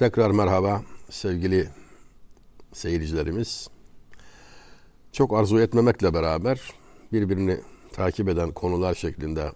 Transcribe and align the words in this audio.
Tekrar 0.00 0.30
merhaba 0.30 0.82
sevgili 1.10 1.68
seyircilerimiz. 2.72 3.68
Çok 5.12 5.34
arzu 5.34 5.60
etmemekle 5.60 6.14
beraber 6.14 6.60
birbirini 7.12 7.60
takip 7.92 8.28
eden 8.28 8.52
konular 8.52 8.94
şeklinde 8.94 9.52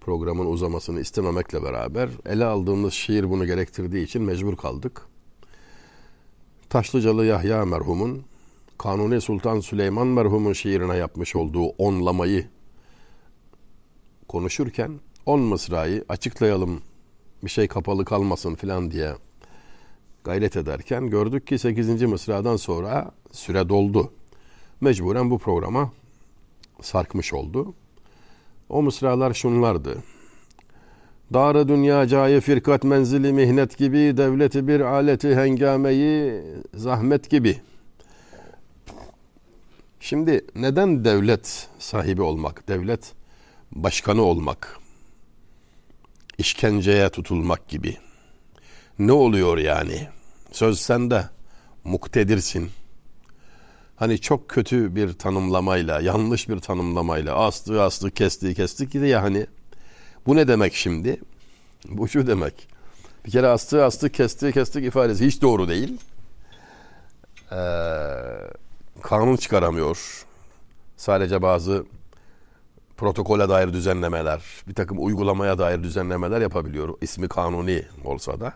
programın 0.00 0.46
uzamasını 0.46 1.00
istememekle 1.00 1.62
beraber 1.62 2.10
ele 2.26 2.44
aldığımız 2.44 2.92
şiir 2.92 3.30
bunu 3.30 3.46
gerektirdiği 3.46 4.04
için 4.04 4.22
mecbur 4.22 4.56
kaldık. 4.56 5.06
Taşlıcalı 6.68 7.26
Yahya 7.26 7.64
merhumun 7.64 8.24
Kanuni 8.78 9.20
Sultan 9.20 9.60
Süleyman 9.60 10.06
merhumun 10.06 10.52
şiirine 10.52 10.96
yapmış 10.96 11.36
olduğu 11.36 11.66
onlamayı 11.66 12.48
konuşurken 14.28 15.00
on 15.26 15.40
mısrayı 15.40 16.04
açıklayalım 16.08 16.82
bir 17.44 17.50
şey 17.50 17.68
kapalı 17.68 18.04
kalmasın 18.04 18.54
filan 18.54 18.90
diye 18.90 19.14
gayret 20.24 20.56
ederken 20.56 21.10
gördük 21.10 21.46
ki 21.46 21.58
8. 21.58 22.02
mısradan 22.02 22.56
sonra 22.56 23.10
süre 23.32 23.68
doldu. 23.68 24.12
Mecburen 24.80 25.30
bu 25.30 25.38
programa 25.38 25.92
sarkmış 26.80 27.32
oldu. 27.32 27.74
O 28.68 28.82
mısralar 28.82 29.34
şunlardı. 29.34 30.02
Darı 31.32 31.68
dünya 31.68 32.06
cayi 32.06 32.40
firkat 32.40 32.84
menzili 32.84 33.32
mihnet 33.32 33.78
gibi, 33.78 33.98
devleti 34.16 34.68
bir 34.68 34.80
aleti 34.80 35.34
hengameyi 35.36 36.42
zahmet 36.74 37.30
gibi. 37.30 37.60
Şimdi 40.00 40.46
neden 40.54 41.04
devlet 41.04 41.68
sahibi 41.78 42.22
olmak, 42.22 42.68
devlet 42.68 43.12
başkanı 43.72 44.22
olmak, 44.22 44.78
işkenceye 46.38 47.08
tutulmak 47.08 47.68
gibi? 47.68 47.96
Ne 48.98 49.12
oluyor 49.12 49.58
yani? 49.58 50.08
Söz 50.52 50.80
sende, 50.80 51.24
muktedirsin. 51.84 52.70
Hani 53.96 54.20
çok 54.20 54.48
kötü 54.48 54.94
bir 54.94 55.12
tanımlamayla, 55.12 56.00
yanlış 56.00 56.48
bir 56.48 56.58
tanımlamayla 56.58 57.34
aslı 57.36 57.82
aslı 57.82 58.10
kesti 58.10 58.54
kesti 58.54 58.90
ki 58.90 58.98
ya 58.98 59.22
hani 59.22 59.46
bu 60.26 60.36
ne 60.36 60.48
demek 60.48 60.74
şimdi? 60.74 61.20
Bu 61.88 62.08
şu 62.08 62.26
demek. 62.26 62.68
Bir 63.26 63.30
kere 63.30 63.46
aslı 63.46 63.84
aslı 63.84 64.10
kesti 64.10 64.52
kestik 64.52 64.84
ifadesi 64.84 65.26
hiç 65.26 65.42
doğru 65.42 65.68
değil. 65.68 66.00
Ee, 67.52 67.56
kanun 69.02 69.36
çıkaramıyor. 69.36 70.24
Sadece 70.96 71.42
bazı 71.42 71.86
protokole 72.96 73.48
dair 73.48 73.72
düzenlemeler, 73.72 74.42
bir 74.68 74.74
takım 74.74 75.04
uygulamaya 75.06 75.58
dair 75.58 75.82
düzenlemeler 75.82 76.40
yapabiliyor. 76.40 76.94
İsmi 77.00 77.28
kanuni 77.28 77.84
olsa 78.04 78.40
da. 78.40 78.54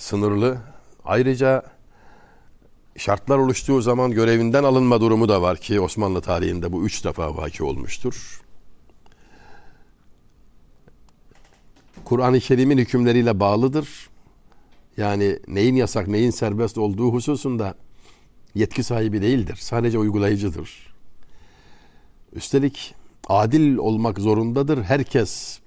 Sınırlı. 0.00 0.58
Ayrıca 1.04 1.62
şartlar 2.96 3.38
oluştuğu 3.38 3.82
zaman 3.82 4.10
görevinden 4.10 4.64
alınma 4.64 5.00
durumu 5.00 5.28
da 5.28 5.42
var 5.42 5.58
ki 5.58 5.80
Osmanlı 5.80 6.20
tarihinde 6.20 6.72
bu 6.72 6.84
üç 6.84 7.04
defa 7.04 7.36
vaki 7.36 7.64
olmuştur. 7.64 8.42
Kur'an-ı 12.04 12.40
Kerim'in 12.40 12.78
hükümleriyle 12.78 13.40
bağlıdır. 13.40 14.10
Yani 14.96 15.38
neyin 15.48 15.74
yasak, 15.74 16.08
neyin 16.08 16.30
serbest 16.30 16.78
olduğu 16.78 17.12
hususunda 17.12 17.74
yetki 18.54 18.82
sahibi 18.82 19.22
değildir. 19.22 19.56
Sadece 19.60 19.98
uygulayıcıdır. 19.98 20.94
Üstelik 22.32 22.94
adil 23.28 23.76
olmak 23.76 24.18
zorundadır. 24.18 24.82
Herkes 24.82 25.59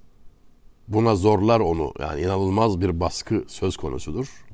buna 0.88 1.16
zorlar 1.16 1.60
onu. 1.60 1.94
Yani 2.00 2.22
inanılmaz 2.22 2.82
bir 2.82 3.00
baskı 3.00 3.44
söz 3.48 3.78
konusudur. 3.78 4.46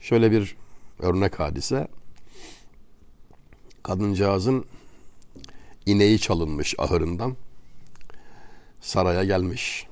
Şöyle 0.00 0.30
bir 0.30 0.56
örnek 0.98 1.40
hadise. 1.40 1.88
Kadıncağızın 3.82 4.64
ineği 5.86 6.18
çalınmış 6.18 6.74
ahırından 6.78 7.36
saraya 8.80 9.24
gelmiş. 9.24 9.86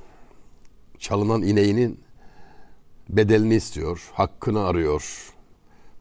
Çalınan 0.98 1.42
ineğinin 1.42 2.00
bedelini 3.08 3.54
istiyor, 3.54 4.10
hakkını 4.14 4.64
arıyor. 4.64 5.32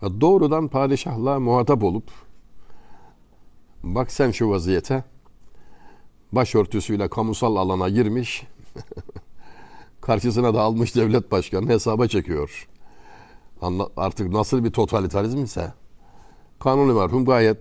Ve 0.04 0.22
doğrudan 0.22 0.68
padişahla 0.68 1.40
muhatap 1.40 1.84
olup 1.84 2.12
bak 3.84 4.12
sen 4.12 4.32
şu 4.32 4.50
vaziyete 4.50 5.04
başörtüsüyle 6.32 7.08
kamusal 7.08 7.56
alana 7.56 7.90
girmiş 7.90 8.44
karşısına 10.06 10.54
da 10.54 10.62
almış 10.62 10.96
devlet 10.96 11.32
başkanı 11.32 11.70
hesaba 11.70 12.08
çekiyor. 12.08 12.68
Artık 13.98 14.32
nasıl 14.32 14.64
bir 14.64 14.72
totalitarizm 14.72 15.44
ise 15.44 15.74
Kanuni 16.60 16.94
merhum 16.94 17.26
gayet 17.26 17.58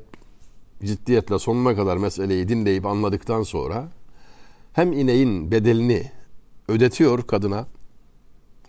ciddiyetle 0.85 1.39
sonuna 1.39 1.77
kadar 1.77 1.97
meseleyi 1.97 2.49
dinleyip 2.49 2.87
anladıktan 2.87 3.43
sonra 3.43 3.89
hem 4.73 4.93
ineğin 4.93 5.51
bedelini 5.51 6.11
ödetiyor 6.69 7.23
kadına 7.23 7.67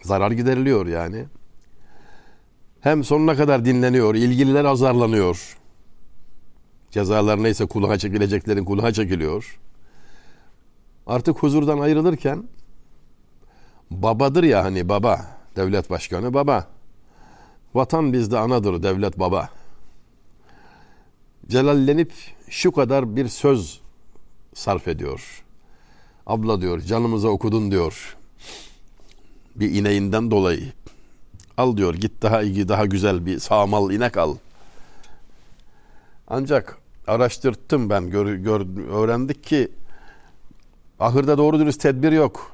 zarar 0.02 0.32
gideriliyor 0.32 0.88
yani. 0.88 1.26
Hem 2.80 3.04
sonuna 3.04 3.36
kadar 3.36 3.66
dinleniyor, 3.66 4.16
ilgililer 4.16 4.66
azarlanıyor. 4.66 5.58
Cezalar 6.92 7.44
neyse 7.44 7.66
kulağa 7.66 7.98
çekileceklerin 7.98 8.66
kulağa 8.66 8.94
çekiliyor. 8.94 9.60
Artık 11.08 11.38
huzurdan 11.38 11.80
ayrılırken 11.80 12.44
babadır 14.02 14.44
ya 14.44 14.64
hani 14.64 14.90
baba, 14.90 15.26
devlet 15.56 15.90
başkanı 15.90 16.34
baba. 16.34 16.68
Vatan 17.74 18.14
bizde 18.14 18.40
anadır, 18.40 18.84
devlet 18.84 19.20
baba. 19.20 19.50
Celallenip 21.48 22.14
şu 22.50 22.72
kadar 22.72 23.16
bir 23.16 23.28
söz 23.28 23.82
sarf 24.54 24.88
ediyor. 24.88 25.44
Abla 26.28 26.62
diyor, 26.62 26.80
canımıza 26.80 27.28
okudun 27.28 27.72
diyor. 27.72 28.18
Bir 29.56 29.72
ineğinden 29.72 30.32
dolayı. 30.32 30.74
Al 31.58 31.78
diyor, 31.78 31.94
git 31.94 32.22
daha 32.22 32.42
iyi, 32.42 32.68
daha 32.68 32.86
güzel 32.86 33.26
bir 33.26 33.40
sağmal 33.40 33.92
inek 33.92 34.18
al. 34.18 34.36
Ancak 36.28 36.78
araştırttım 37.08 37.90
ben, 37.90 38.10
gör, 38.10 38.34
gör, 38.36 38.90
öğrendik 38.90 39.44
ki 39.44 39.72
ahırda 41.00 41.38
doğru 41.38 41.60
dürüst 41.60 41.82
tedbir 41.82 42.12
yok. 42.12 42.52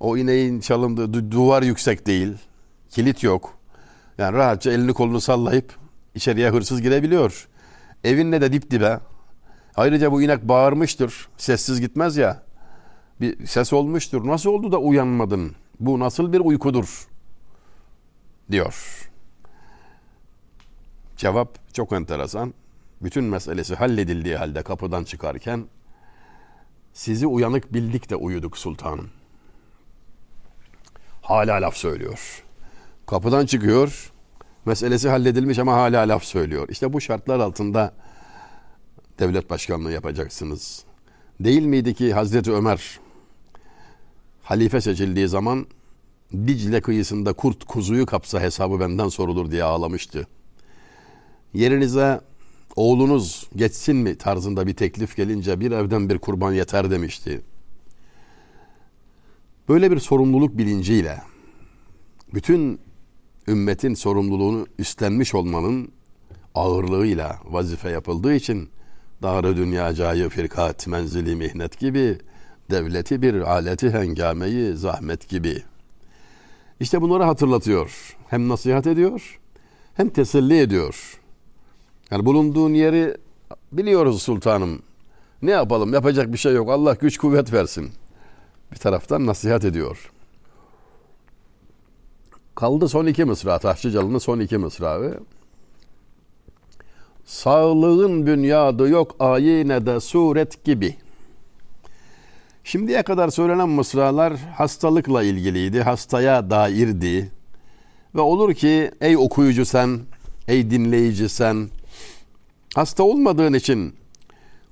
O 0.00 0.16
ineğin 0.16 0.60
çalındığı 0.60 1.30
duvar 1.30 1.62
yüksek 1.62 2.06
değil. 2.06 2.32
Kilit 2.90 3.22
yok. 3.22 3.58
Yani 4.18 4.36
rahatça 4.36 4.72
elini 4.72 4.92
kolunu 4.92 5.20
sallayıp 5.20 5.74
içeriye 6.14 6.50
hırsız 6.50 6.82
girebiliyor. 6.82 7.48
Evinle 8.04 8.40
de 8.40 8.52
dip 8.52 8.70
dibe. 8.70 9.00
Ayrıca 9.76 10.12
bu 10.12 10.22
inek 10.22 10.48
bağırmıştır. 10.48 11.28
Sessiz 11.36 11.80
gitmez 11.80 12.16
ya. 12.16 12.42
Bir 13.20 13.46
ses 13.46 13.72
olmuştur. 13.72 14.26
Nasıl 14.26 14.50
oldu 14.50 14.72
da 14.72 14.78
uyanmadın? 14.78 15.52
Bu 15.80 15.98
nasıl 15.98 16.32
bir 16.32 16.40
uykudur? 16.40 17.08
Diyor. 18.50 19.08
Cevap 21.16 21.74
çok 21.74 21.92
enteresan. 21.92 22.54
Bütün 23.02 23.24
meselesi 23.24 23.74
halledildiği 23.74 24.36
halde 24.36 24.62
kapıdan 24.62 25.04
çıkarken 25.04 25.66
sizi 26.92 27.26
uyanık 27.26 27.74
bildik 27.74 28.10
de 28.10 28.16
uyuduk 28.16 28.58
sultanım. 28.58 29.10
Hala 31.30 31.62
laf 31.62 31.76
söylüyor. 31.76 32.42
Kapıdan 33.06 33.46
çıkıyor. 33.46 34.12
Meselesi 34.64 35.08
halledilmiş 35.08 35.58
ama 35.58 35.72
hala 35.72 36.00
laf 36.00 36.24
söylüyor. 36.24 36.68
İşte 36.68 36.92
bu 36.92 37.00
şartlar 37.00 37.40
altında 37.40 37.94
devlet 39.18 39.50
başkanlığı 39.50 39.92
yapacaksınız. 39.92 40.84
Değil 41.40 41.62
miydi 41.62 41.94
ki 41.94 42.12
Hazreti 42.12 42.52
Ömer 42.52 43.00
halife 44.42 44.80
seçildiği 44.80 45.28
zaman 45.28 45.66
Dicle 46.32 46.80
kıyısında 46.80 47.32
kurt 47.32 47.64
kuzuyu 47.64 48.06
kapsa 48.06 48.40
hesabı 48.40 48.80
benden 48.80 49.08
sorulur 49.08 49.50
diye 49.50 49.64
ağlamıştı. 49.64 50.26
Yerinize 51.54 52.20
oğlunuz 52.76 53.48
geçsin 53.56 53.96
mi 53.96 54.18
tarzında 54.18 54.66
bir 54.66 54.74
teklif 54.74 55.16
gelince 55.16 55.60
bir 55.60 55.72
evden 55.72 56.08
bir 56.08 56.18
kurban 56.18 56.52
yeter 56.52 56.90
demişti. 56.90 57.42
Böyle 59.70 59.90
bir 59.90 59.98
sorumluluk 59.98 60.58
bilinciyle 60.58 61.22
bütün 62.34 62.80
ümmetin 63.48 63.94
sorumluluğunu 63.94 64.66
üstlenmiş 64.78 65.34
olmanın 65.34 65.92
ağırlığıyla 66.54 67.38
vazife 67.44 67.90
yapıldığı 67.90 68.34
için 68.34 68.68
Dağrı 69.22 69.56
dünya 69.56 69.94
cayı 69.94 70.28
firkat 70.28 70.86
menzili 70.86 71.36
mihnet 71.36 71.78
gibi 71.78 72.18
devleti 72.70 73.22
bir 73.22 73.34
aleti 73.34 73.90
hengameyi 73.90 74.76
zahmet 74.76 75.28
gibi. 75.28 75.62
İşte 76.80 77.00
bunları 77.00 77.22
hatırlatıyor. 77.22 78.16
Hem 78.28 78.48
nasihat 78.48 78.86
ediyor 78.86 79.40
hem 79.94 80.08
teselli 80.08 80.60
ediyor. 80.60 81.20
Yani 82.10 82.26
bulunduğun 82.26 82.74
yeri 82.74 83.16
biliyoruz 83.72 84.22
sultanım. 84.22 84.82
Ne 85.42 85.50
yapalım 85.50 85.94
yapacak 85.94 86.32
bir 86.32 86.38
şey 86.38 86.54
yok. 86.54 86.70
Allah 86.70 86.94
güç 86.94 87.18
kuvvet 87.18 87.52
versin. 87.52 87.90
Bir 88.72 88.76
taraftan 88.76 89.26
nasihat 89.26 89.64
ediyor. 89.64 90.10
Kaldı 92.54 92.88
son 92.88 93.06
iki 93.06 93.24
mısra. 93.24 93.58
Taşlıcalı'nın 93.58 94.18
son 94.18 94.40
iki 94.40 94.58
mısrağı. 94.58 95.20
Sağlığın 97.24 98.26
bünyadı 98.26 98.88
yok 98.88 99.16
ayine 99.18 99.86
de 99.86 100.00
suret 100.00 100.64
gibi. 100.64 100.96
Şimdiye 102.64 103.02
kadar 103.02 103.28
söylenen 103.28 103.68
mısralar 103.68 104.36
hastalıkla 104.36 105.22
ilgiliydi, 105.22 105.82
hastaya 105.82 106.50
dairdi. 106.50 107.32
Ve 108.14 108.20
olur 108.20 108.54
ki 108.54 108.90
ey 109.00 109.16
okuyucu 109.16 109.64
sen, 109.64 110.00
ey 110.48 110.70
dinleyici 110.70 111.28
sen, 111.28 111.68
hasta 112.74 113.02
olmadığın 113.02 113.52
için 113.52 113.94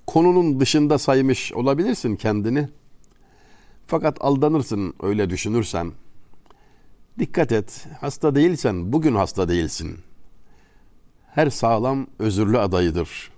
konunun 0.06 0.60
dışında 0.60 0.98
saymış 0.98 1.52
olabilirsin 1.52 2.16
kendini. 2.16 2.68
Fakat 3.90 4.16
aldanırsın 4.20 4.94
öyle 5.02 5.30
düşünürsen. 5.30 5.92
Dikkat 7.18 7.52
et, 7.52 7.86
hasta 8.00 8.34
değilsen 8.34 8.92
bugün 8.92 9.14
hasta 9.14 9.48
değilsin. 9.48 9.98
Her 11.30 11.50
sağlam 11.50 12.06
özürlü 12.18 12.58
adayıdır. 12.58 13.30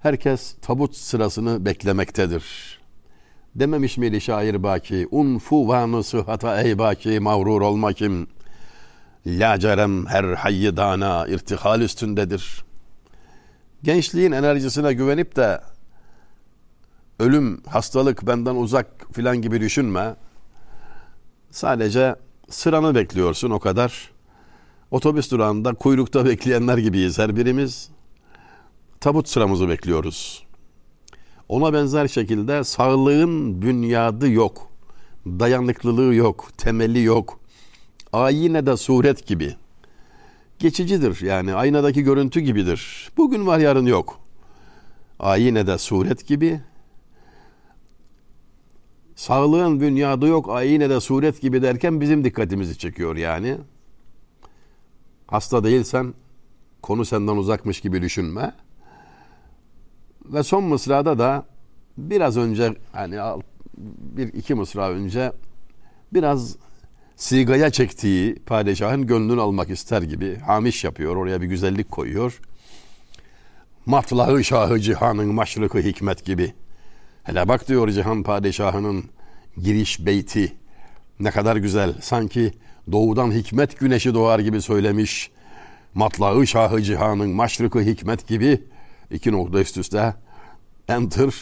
Herkes 0.00 0.56
tabut 0.62 0.96
sırasını 0.96 1.64
beklemektedir. 1.64 2.44
Dememiş 3.54 3.98
miydi 3.98 4.20
şair 4.20 4.62
Baki? 4.62 5.08
Unfu 5.10 5.68
vanı 5.68 6.02
sıhhata 6.02 6.62
ey 6.62 6.78
Baki 6.78 7.20
mağrur 7.20 7.60
olma 7.60 7.92
kim? 7.92 8.26
Lacerem 9.26 10.06
her 10.06 10.24
hayy 10.24 10.76
dana 10.76 11.26
irtihal 11.26 11.80
üstündedir. 11.80 12.64
Gençliğin 13.82 14.32
enerjisine 14.32 14.92
güvenip 14.92 15.36
de 15.36 15.60
ölüm, 17.18 17.62
hastalık 17.66 18.26
benden 18.26 18.54
uzak 18.56 19.03
filan 19.14 19.42
gibi 19.42 19.60
düşünme. 19.60 20.16
Sadece 21.50 22.14
sıranı 22.50 22.94
bekliyorsun 22.94 23.50
o 23.50 23.60
kadar. 23.60 24.10
Otobüs 24.90 25.30
durağında 25.30 25.74
kuyrukta 25.74 26.24
bekleyenler 26.26 26.78
gibiyiz 26.78 27.18
her 27.18 27.36
birimiz. 27.36 27.88
Tabut 29.00 29.28
sıramızı 29.28 29.68
bekliyoruz. 29.68 30.44
Ona 31.48 31.72
benzer 31.72 32.08
şekilde 32.08 32.64
sağlığın 32.64 33.62
bünyadı 33.62 34.30
yok. 34.30 34.70
Dayanıklılığı 35.26 36.14
yok, 36.14 36.48
temeli 36.56 37.02
yok. 37.02 37.40
Ayine 38.12 38.66
de 38.66 38.76
suret 38.76 39.26
gibi. 39.26 39.54
Geçicidir 40.58 41.20
yani 41.20 41.54
aynadaki 41.54 42.02
görüntü 42.02 42.40
gibidir. 42.40 43.10
Bugün 43.16 43.46
var 43.46 43.58
yarın 43.58 43.86
yok. 43.86 44.20
Ayine 45.18 45.66
de 45.66 45.78
suret 45.78 46.26
gibi. 46.26 46.60
Sağlığın 49.16 49.80
bünyadı 49.80 50.26
yok 50.26 50.48
ayine 50.50 50.90
de 50.90 51.00
suret 51.00 51.40
gibi 51.40 51.62
derken 51.62 52.00
bizim 52.00 52.24
dikkatimizi 52.24 52.78
çekiyor 52.78 53.16
yani. 53.16 53.56
Hasta 55.26 55.64
değilsen 55.64 56.14
konu 56.82 57.04
senden 57.04 57.36
uzakmış 57.36 57.80
gibi 57.80 58.02
düşünme. 58.02 58.52
Ve 60.24 60.42
son 60.42 60.64
mısrada 60.64 61.18
da 61.18 61.46
biraz 61.98 62.36
önce 62.36 62.74
hani 62.92 63.40
bir 63.98 64.32
iki 64.32 64.54
mısra 64.54 64.90
önce 64.90 65.32
biraz 66.12 66.56
sigaya 67.16 67.70
çektiği 67.70 68.34
padişahın 68.34 69.06
gönlünü 69.06 69.40
almak 69.40 69.70
ister 69.70 70.02
gibi 70.02 70.36
hamiş 70.36 70.84
yapıyor. 70.84 71.16
Oraya 71.16 71.40
bir 71.40 71.46
güzellik 71.46 71.90
koyuyor. 71.90 72.40
Matlağı 73.86 74.44
şahı 74.44 74.80
cihanın 74.80 75.34
maşrıkı 75.34 75.78
hikmet 75.78 76.24
gibi. 76.24 76.54
Hele 77.24 77.48
bak 77.48 77.68
diyor 77.68 77.88
cihan 77.88 78.22
padişahının 78.22 79.04
giriş 79.56 80.06
beyti. 80.06 80.52
Ne 81.20 81.30
kadar 81.30 81.56
güzel. 81.56 81.94
Sanki 82.00 82.52
doğudan 82.92 83.32
hikmet 83.32 83.78
güneşi 83.80 84.14
doğar 84.14 84.38
gibi 84.38 84.62
söylemiş. 84.62 85.30
Matlağı 85.94 86.46
şahı 86.46 86.82
cihanın 86.82 87.30
maşrıkı 87.30 87.80
hikmet 87.80 88.28
gibi 88.28 88.62
iki 89.10 89.32
nokta 89.32 89.60
üst 89.60 89.76
üste 89.76 90.14
enter 90.88 91.34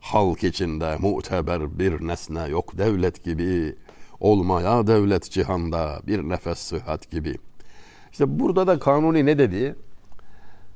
halk 0.00 0.44
içinde 0.44 0.96
muteber 0.96 1.78
bir 1.78 2.06
nesne 2.06 2.48
yok 2.48 2.78
devlet 2.78 3.24
gibi 3.24 3.76
olmaya 4.20 4.86
devlet 4.86 5.30
cihanda 5.30 6.00
bir 6.06 6.22
nefes 6.28 6.58
sıhhat 6.58 7.10
gibi. 7.10 7.38
İşte 8.12 8.38
burada 8.38 8.66
da 8.66 8.78
kanuni 8.78 9.26
ne 9.26 9.38
dedi? 9.38 9.76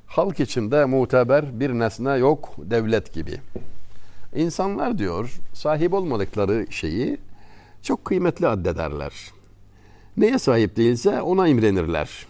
Halk 0.07 0.41
içinde 0.41 0.85
muteber 0.85 1.61
bir 1.61 1.71
nesne 1.71 2.17
yok 2.17 2.55
devlet 2.59 3.13
gibi. 3.13 3.41
İnsanlar 4.35 4.99
diyor 4.99 5.41
sahip 5.53 5.95
olmadıkları 5.95 6.67
şeyi 6.71 7.19
çok 7.83 8.05
kıymetli 8.05 8.49
addederler. 8.49 9.13
Neye 10.17 10.39
sahip 10.39 10.77
değilse 10.77 11.23
ona 11.23 11.49
imrenirler. 11.49 12.27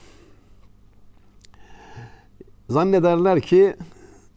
Zannederler 2.69 3.41
ki 3.41 3.77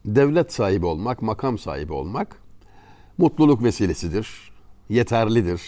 devlet 0.06 0.54
sahibi 0.54 0.86
olmak, 0.86 1.22
makam 1.22 1.58
sahibi 1.58 1.94
olmak 1.94 2.38
mutluluk 3.18 3.64
vesilesidir, 3.64 4.52
yeterlidir. 4.90 5.62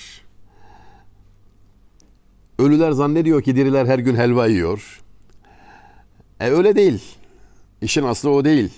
Ölüler 2.59 2.91
zannediyor 2.91 3.41
ki 3.41 3.55
diriler 3.55 3.85
her 3.85 3.99
gün 3.99 4.15
helva 4.15 4.47
yiyor. 4.47 5.01
E 6.39 6.49
öyle 6.49 6.75
değil. 6.75 7.03
İşin 7.81 8.03
aslı 8.03 8.29
o 8.29 8.45
değil. 8.45 8.71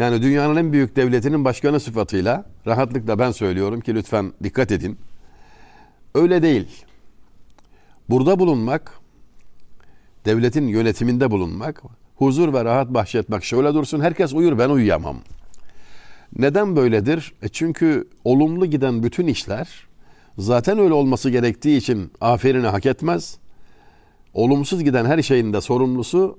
Yani 0.00 0.22
dünyanın 0.22 0.56
en 0.56 0.72
büyük 0.72 0.96
devletinin 0.96 1.44
başkanı 1.44 1.80
sıfatıyla 1.80 2.44
rahatlıkla 2.66 3.18
ben 3.18 3.30
söylüyorum 3.30 3.80
ki 3.80 3.94
lütfen 3.94 4.32
dikkat 4.42 4.72
edin. 4.72 4.98
Öyle 6.14 6.42
değil. 6.42 6.84
Burada 8.08 8.38
bulunmak, 8.38 9.00
devletin 10.24 10.66
yönetiminde 10.66 11.30
bulunmak, 11.30 11.82
huzur 12.16 12.52
ve 12.52 12.64
rahat 12.64 12.94
bahşetmek 12.94 13.44
şöyle 13.44 13.74
dursun 13.74 14.00
herkes 14.00 14.32
uyur 14.32 14.58
ben 14.58 14.70
uyuyamam. 14.70 15.16
Neden 16.36 16.76
böyledir? 16.76 17.32
E 17.42 17.48
çünkü 17.48 18.08
olumlu 18.24 18.66
giden 18.66 19.02
bütün 19.02 19.26
işler 19.26 19.68
zaten 20.38 20.78
öyle 20.78 20.94
olması 20.94 21.30
gerektiği 21.30 21.76
için 21.76 22.12
aferini 22.20 22.66
hak 22.66 22.86
etmez. 22.86 23.38
Olumsuz 24.34 24.84
giden 24.84 25.04
her 25.04 25.22
şeyin 25.22 25.52
de 25.52 25.60
sorumlusu 25.60 26.38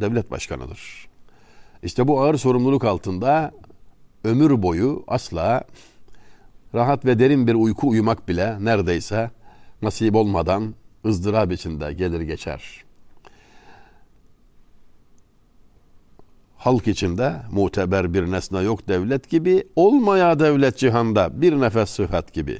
devlet 0.00 0.30
başkanıdır. 0.30 1.09
İşte 1.82 2.08
bu 2.08 2.20
ağır 2.20 2.34
sorumluluk 2.34 2.84
altında 2.84 3.52
ömür 4.24 4.62
boyu 4.62 5.04
asla 5.08 5.64
rahat 6.74 7.04
ve 7.04 7.18
derin 7.18 7.46
bir 7.46 7.54
uyku 7.54 7.88
uyumak 7.88 8.28
bile 8.28 8.64
neredeyse 8.64 9.30
nasip 9.82 10.14
olmadan 10.14 10.74
ızdırap 11.06 11.52
içinde 11.52 11.92
gelir 11.92 12.20
geçer. 12.20 12.84
Halk 16.56 16.88
içinde 16.88 17.36
muteber 17.52 18.14
bir 18.14 18.30
nesne 18.30 18.60
yok 18.60 18.88
devlet 18.88 19.30
gibi, 19.30 19.64
olmaya 19.76 20.38
devlet 20.38 20.78
cihanda 20.78 21.40
bir 21.40 21.60
nefes 21.60 21.90
sıhhat 21.90 22.32
gibi. 22.32 22.58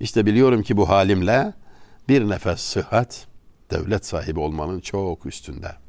İşte 0.00 0.26
biliyorum 0.26 0.62
ki 0.62 0.76
bu 0.76 0.88
halimle 0.88 1.52
bir 2.08 2.28
nefes 2.28 2.60
sıhhat 2.60 3.26
devlet 3.70 4.06
sahibi 4.06 4.40
olmanın 4.40 4.80
çok 4.80 5.26
üstünde 5.26 5.81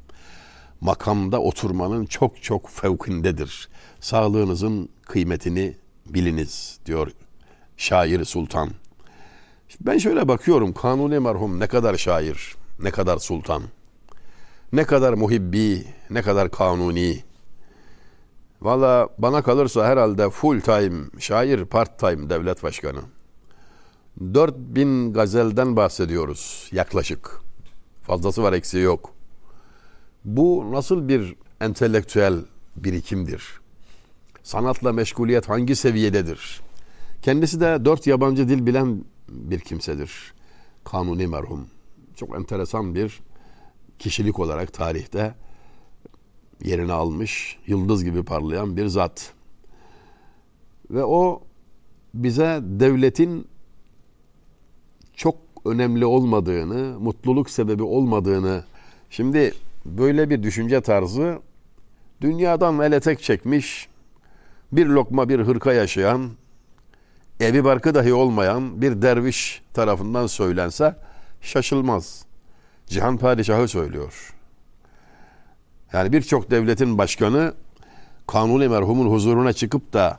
makamda 0.84 1.40
oturmanın 1.40 2.06
çok 2.06 2.42
çok 2.42 2.70
fevkindedir. 2.70 3.68
Sağlığınızın 4.00 4.88
kıymetini 5.02 5.76
biliniz 6.06 6.78
diyor 6.86 7.10
şair 7.76 8.24
sultan. 8.24 8.70
Ben 9.80 9.98
şöyle 9.98 10.28
bakıyorum 10.28 10.72
Kanuni 10.72 11.18
merhum 11.18 11.60
ne 11.60 11.66
kadar 11.66 11.96
şair, 11.96 12.54
ne 12.78 12.90
kadar 12.90 13.18
sultan, 13.18 13.62
ne 14.72 14.84
kadar 14.84 15.12
muhibbi, 15.12 15.84
ne 16.10 16.22
kadar 16.22 16.50
kanuni. 16.50 17.24
Valla 18.62 19.08
bana 19.18 19.42
kalırsa 19.42 19.86
herhalde 19.86 20.30
full 20.30 20.60
time 20.60 21.04
şair, 21.18 21.64
part 21.64 21.98
time 21.98 22.30
devlet 22.30 22.62
başkanı. 22.62 23.00
4000 24.34 25.12
gazelden 25.12 25.76
bahsediyoruz 25.76 26.68
yaklaşık. 26.72 27.40
Fazlası 28.02 28.42
var 28.42 28.52
eksiği 28.52 28.84
yok. 28.84 29.13
Bu 30.24 30.72
nasıl 30.72 31.08
bir 31.08 31.34
entelektüel 31.60 32.34
birikimdir? 32.76 33.60
Sanatla 34.42 34.92
meşguliyet 34.92 35.48
hangi 35.48 35.76
seviyededir? 35.76 36.60
Kendisi 37.22 37.60
de 37.60 37.84
dört 37.84 38.06
yabancı 38.06 38.48
dil 38.48 38.66
bilen 38.66 39.04
bir 39.28 39.60
kimsedir. 39.60 40.34
Kanuni 40.84 41.26
merhum. 41.26 41.66
Çok 42.16 42.36
enteresan 42.36 42.94
bir 42.94 43.20
kişilik 43.98 44.38
olarak 44.38 44.72
tarihte 44.72 45.34
yerini 46.64 46.92
almış, 46.92 47.58
yıldız 47.66 48.04
gibi 48.04 48.24
parlayan 48.24 48.76
bir 48.76 48.86
zat. 48.86 49.32
Ve 50.90 51.04
o 51.04 51.42
bize 52.14 52.60
devletin 52.62 53.48
çok 55.14 55.36
önemli 55.64 56.06
olmadığını, 56.06 57.00
mutluluk 57.00 57.50
sebebi 57.50 57.82
olmadığını 57.82 58.64
şimdi 59.10 59.54
böyle 59.84 60.30
bir 60.30 60.42
düşünce 60.42 60.80
tarzı 60.80 61.38
dünyadan 62.20 62.80
ele 62.80 63.00
tek 63.00 63.22
çekmiş, 63.22 63.88
bir 64.72 64.86
lokma 64.86 65.28
bir 65.28 65.40
hırka 65.40 65.72
yaşayan, 65.72 66.30
evi 67.40 67.64
barkı 67.64 67.94
dahi 67.94 68.14
olmayan 68.14 68.82
bir 68.82 69.02
derviş 69.02 69.62
tarafından 69.74 70.26
söylense 70.26 70.96
şaşılmaz. 71.40 72.24
Cihan 72.86 73.16
Padişahı 73.16 73.68
söylüyor. 73.68 74.34
Yani 75.92 76.12
birçok 76.12 76.50
devletin 76.50 76.98
başkanı 76.98 77.54
kanuni 78.26 78.68
merhumun 78.68 79.10
huzuruna 79.10 79.52
çıkıp 79.52 79.92
da 79.92 80.18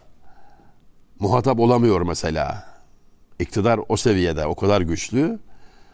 muhatap 1.20 1.60
olamıyor 1.60 2.02
mesela. 2.02 2.76
İktidar 3.40 3.80
o 3.90 3.98
seviyede, 3.98 4.46
o 4.46 4.56
kadar 4.56 4.82
güçlü 4.82 5.40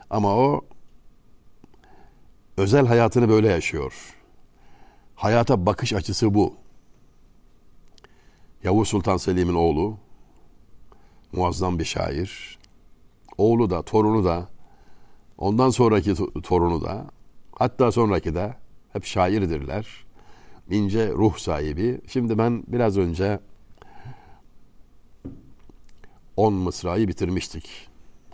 ama 0.10 0.36
o 0.36 0.66
özel 2.62 2.88
hayatını 2.88 3.30
böyle 3.30 3.48
yaşıyor. 3.48 4.16
Hayata 5.16 5.66
bakış 5.66 5.94
açısı 5.94 6.34
bu. 6.34 6.56
Yavuz 8.64 8.88
Sultan 8.88 9.18
Selim'in 9.18 9.54
oğlu 9.54 9.98
muazzam 11.32 11.80
bir 11.80 11.86
şair. 11.86 12.60
Oğlu 13.38 13.70
da, 13.70 13.82
torunu 13.82 14.24
da, 14.24 14.50
ondan 15.38 15.70
sonraki 15.70 16.16
torunu 16.44 16.84
da, 16.84 17.06
hatta 17.60 17.92
sonraki 17.92 18.36
de 18.36 18.56
hep 18.94 19.06
şairdirler. 19.06 20.06
İnce 20.70 21.10
ruh 21.10 21.38
sahibi. 21.38 22.02
Şimdi 22.08 22.38
ben 22.38 22.64
biraz 22.68 22.98
önce 22.98 23.40
10 26.38 26.54
mısrayı 26.54 27.08
bitirmiştik. 27.08 27.88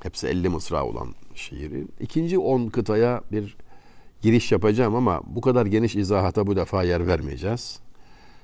Hepsi 0.03 0.27
50 0.27 0.49
mısra 0.49 0.85
olan 0.85 1.15
şiiri. 1.35 1.87
İkinci 1.99 2.39
10 2.39 2.67
kıtaya 2.67 3.21
bir 3.31 3.57
giriş 4.21 4.51
yapacağım 4.51 4.95
ama 4.95 5.21
bu 5.25 5.41
kadar 5.41 5.65
geniş 5.65 5.95
izahata 5.95 6.47
bu 6.47 6.55
defa 6.55 6.83
yer 6.83 7.07
vermeyeceğiz. 7.07 7.79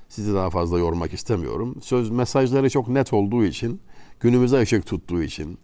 Sizi 0.08 0.34
daha 0.34 0.50
fazla 0.50 0.78
yormak 0.78 1.12
istemiyorum. 1.12 1.74
Söz 1.82 2.10
mesajları 2.10 2.70
çok 2.70 2.88
net 2.88 3.12
olduğu 3.12 3.44
için, 3.44 3.80
günümüze 4.20 4.60
ışık 4.60 4.86
tuttuğu 4.86 5.22
için, 5.22 5.58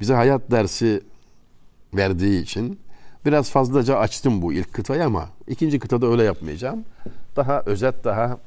bize 0.00 0.14
hayat 0.14 0.50
dersi 0.50 1.02
verdiği 1.94 2.42
için 2.42 2.78
biraz 3.26 3.50
fazlaca 3.50 3.98
açtım 3.98 4.42
bu 4.42 4.52
ilk 4.52 4.72
kıtayı 4.72 5.04
ama 5.04 5.28
ikinci 5.48 5.78
kıtada 5.78 6.06
öyle 6.06 6.22
yapmayacağım. 6.22 6.84
Daha 7.36 7.62
özet, 7.66 8.04
daha 8.04 8.38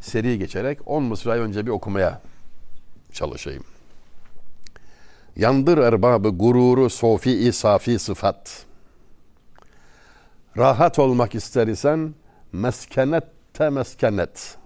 seri 0.00 0.38
geçerek 0.38 0.78
10 0.86 1.02
mısrayı 1.02 1.42
önce 1.42 1.66
bir 1.66 1.70
okumaya 1.70 2.20
çalışayım. 3.12 3.64
Yandır 5.36 5.78
erbabı 5.78 6.28
gururu 6.28 6.90
sofi-i 6.90 7.52
safi 7.52 7.98
sıfat. 7.98 8.65
Rahat 10.56 10.98
olmak 10.98 11.34
ister 11.34 11.66
isen 11.66 12.14
meskenette 12.52 13.70
meskenet. 13.70 14.56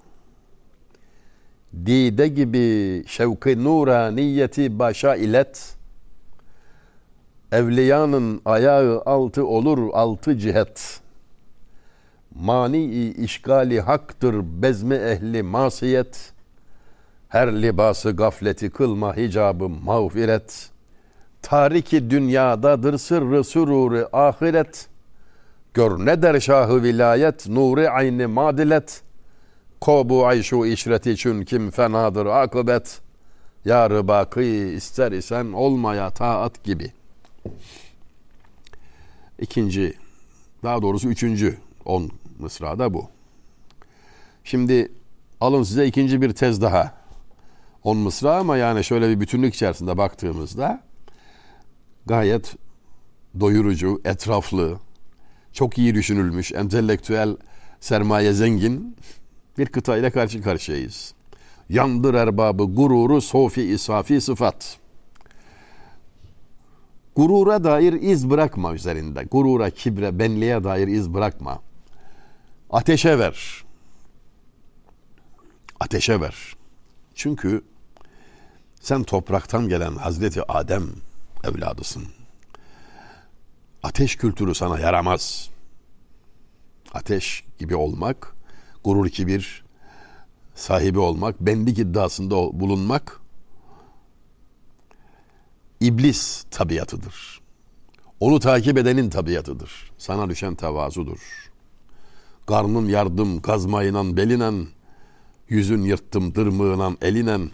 Dide 1.87 2.29
gibi 2.29 3.05
şevki 3.07 3.65
nura 3.65 4.11
niyeti 4.11 4.79
başa 4.79 5.17
ilet. 5.17 5.77
Evliyanın 7.53 8.43
ayağı 8.45 9.03
altı 9.07 9.47
olur 9.47 9.91
altı 9.93 10.39
cihet. 10.39 11.01
Mani 12.35 13.11
işgali 13.11 13.81
haktır 13.81 14.63
bezmi 14.63 14.95
ehli 14.95 15.43
masiyet.'' 15.43 16.41
Her 17.31 17.63
libası 17.63 18.11
gafleti 18.11 18.71
kılma 18.71 19.17
hicabı 19.17 19.69
mağfiret. 19.69 20.71
Tariki 21.43 22.11
dünyadadır 22.11 22.99
sırrı 22.99 23.45
süruri 23.45 24.07
ahiret. 24.13 24.89
Gör 25.75 26.07
ne 26.07 26.23
der 26.23 26.41
şahı 26.41 26.83
vilayet 26.83 27.49
nuri 27.49 27.91
ayni 27.91 28.27
madilet. 28.27 29.03
Kobu 29.81 30.27
ayşu 30.27 30.67
işreti 30.67 31.11
için 31.11 31.45
kim 31.45 31.71
fenadır 31.71 32.27
akıbet. 32.27 33.01
Yarı 33.65 34.09
bakı 34.09 34.43
ister 34.43 35.13
isen 35.13 35.53
olmaya 35.53 36.11
taat 36.11 36.65
gibi. 36.65 36.93
İkinci, 39.39 39.95
daha 40.63 40.83
doğrusu 40.83 41.09
üçüncü 41.09 41.59
on 41.85 42.11
mısrada 42.39 42.95
bu. 42.95 43.09
Şimdi 44.45 44.93
alın 45.41 45.63
size 45.63 45.87
ikinci 45.87 46.23
bir 46.23 46.33
tez 46.33 46.63
daha. 46.63 47.01
10 47.85 47.97
mısra 47.97 48.37
ama 48.37 48.57
yani 48.57 48.85
şöyle 48.85 49.09
bir 49.09 49.21
bütünlük 49.21 49.55
içerisinde 49.55 49.99
baktığımızda 49.99 50.83
gayet 52.07 52.57
doyurucu, 53.41 54.01
etraflı, 54.05 54.79
çok 55.53 55.79
iyi 55.79 55.95
düşünülmüş, 55.95 56.53
entelektüel 56.53 57.37
sermaye 57.81 58.33
zengin 58.33 58.97
bir 59.59 59.67
kıta 59.67 59.97
ile 59.97 60.11
karşı 60.11 60.43
karşıyayız. 60.43 61.15
Yandır 61.69 62.15
erbabı 62.15 62.65
gururu 62.65 63.21
sofi 63.21 63.63
isafi 63.63 64.21
sıfat. 64.21 64.79
Gurura 67.17 67.65
dair 67.65 67.93
iz 67.93 68.31
bırakma 68.31 68.75
üzerinde. 68.75 69.25
Gurura, 69.31 69.71
kibre, 69.71 70.19
benliğe 70.19 70.65
dair 70.65 70.89
iz 70.89 71.15
bırakma. 71.15 71.63
Ateşe 72.71 73.19
ver. 73.19 73.65
Ateşe 75.81 76.21
ver. 76.21 76.57
Çünkü 77.15 77.65
sen 78.81 79.03
topraktan 79.03 79.69
gelen 79.69 79.97
Hazreti 79.97 80.53
Adem 80.53 80.89
evladısın. 81.45 82.20
Ateş 83.83 84.17
kültürü 84.17 84.55
sana 84.55 84.79
yaramaz. 84.79 85.51
Ateş 86.93 87.45
gibi 87.59 87.77
olmak, 87.77 88.35
gurur 88.85 89.09
kibir 89.09 89.65
sahibi 90.55 90.99
olmak, 90.99 91.41
benlik 91.41 91.79
iddiasında 91.79 92.35
bulunmak 92.37 93.21
iblis 95.81 96.45
tabiatıdır. 96.51 97.41
Onu 98.21 98.41
takip 98.41 98.79
edenin 98.79 99.11
tabiatıdır. 99.11 99.93
Sana 99.99 100.31
düşen 100.31 100.55
tevazudur. 100.55 101.51
Karnın 102.47 102.89
yardım 102.89 103.43
kazmayınan 103.43 104.17
belinen, 104.17 104.67
yüzün 105.49 105.83
yırttım 105.83 106.35
dırmığınan 106.35 106.99
elinen, 107.03 107.51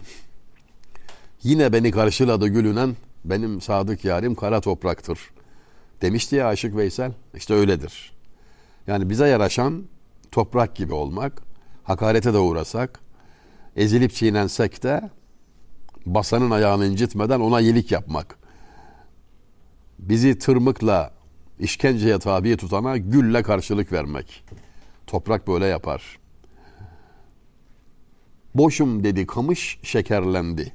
Yine 1.43 1.73
beni 1.73 1.91
karşıladı 1.91 2.47
gülünen 2.47 2.95
benim 3.25 3.61
sadık 3.61 4.05
yarim 4.05 4.35
kara 4.35 4.61
topraktır. 4.61 5.19
Demişti 6.01 6.35
ya 6.35 6.47
Aşık 6.47 6.75
Veysel. 6.75 7.11
İşte 7.35 7.53
öyledir. 7.53 8.13
Yani 8.87 9.09
bize 9.09 9.27
yaraşan 9.27 9.83
toprak 10.31 10.75
gibi 10.75 10.93
olmak, 10.93 11.41
hakarete 11.83 12.33
de 12.33 12.37
uğrasak, 12.37 12.99
ezilip 13.75 14.13
çiğnensek 14.13 14.83
de 14.83 15.09
basanın 16.05 16.51
ayağını 16.51 16.85
incitmeden 16.85 17.39
ona 17.39 17.61
iyilik 17.61 17.91
yapmak. 17.91 18.37
Bizi 19.99 20.39
tırmıkla, 20.39 21.13
işkenceye 21.59 22.19
tabi 22.19 22.57
tutana 22.57 22.97
gülle 22.97 23.43
karşılık 23.43 23.91
vermek. 23.91 24.43
Toprak 25.07 25.47
böyle 25.47 25.65
yapar. 25.65 26.19
Boşum 28.55 29.03
dedi 29.03 29.27
kamış 29.27 29.79
şekerlendi. 29.83 30.73